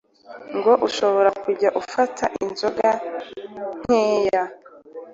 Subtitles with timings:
[0.57, 2.89] ngo ushobora kujya ufata inzoga
[3.81, 4.43] nkeya